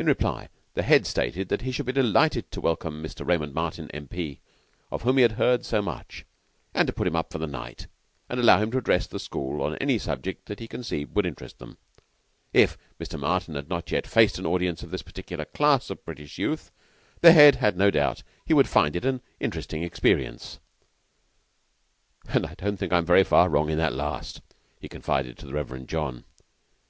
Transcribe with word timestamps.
In 0.00 0.06
reply, 0.06 0.48
the 0.74 0.82
Head 0.82 1.06
stated 1.06 1.48
that 1.48 1.62
he 1.62 1.70
should 1.70 1.86
be 1.86 1.92
delighted 1.92 2.50
to 2.50 2.60
welcome 2.60 3.00
Mr. 3.00 3.24
Raymond 3.24 3.54
Martin, 3.54 3.88
M.P., 3.92 4.40
of 4.90 5.02
whom 5.02 5.14
he 5.16 5.22
had 5.22 5.38
heard 5.38 5.64
so 5.64 5.80
much; 5.80 6.26
to 6.74 6.92
put 6.92 7.06
him 7.06 7.14
up 7.14 7.30
for 7.30 7.38
the 7.38 7.46
night, 7.46 7.86
and 8.28 8.38
to 8.38 8.42
allow 8.42 8.60
him 8.60 8.72
to 8.72 8.78
address 8.78 9.06
the 9.06 9.20
school 9.20 9.62
on 9.62 9.76
any 9.78 9.96
subject 9.96 10.46
that 10.46 10.58
he 10.58 10.66
conceived 10.66 11.14
would 11.14 11.24
interest 11.24 11.60
them. 11.60 11.78
If 12.52 12.76
Mr. 12.98 13.16
Martin 13.16 13.54
had 13.54 13.68
not 13.68 13.92
yet 13.92 14.08
faced 14.08 14.40
an 14.40 14.46
audience 14.46 14.82
of 14.82 14.90
this 14.90 15.02
particular 15.02 15.44
class 15.44 15.88
of 15.88 16.04
British 16.04 16.38
youth, 16.38 16.72
the 17.20 17.30
Head 17.30 17.54
had 17.54 17.76
no 17.76 17.92
doubt 17.92 18.16
that 18.16 18.24
he 18.44 18.54
would 18.54 18.66
find 18.68 18.96
it 18.96 19.04
an 19.04 19.20
interesting 19.38 19.84
experience. 19.84 20.58
"And 22.28 22.44
I 22.44 22.54
don't 22.56 22.76
think 22.76 22.92
I 22.92 22.98
am 22.98 23.06
very 23.06 23.22
far 23.22 23.48
wrong 23.48 23.70
in 23.70 23.78
that 23.78 23.92
last," 23.94 24.40
he 24.80 24.88
confided 24.88 25.38
to 25.38 25.46
the 25.46 25.54
Reverend 25.54 25.88
John. 25.88 26.24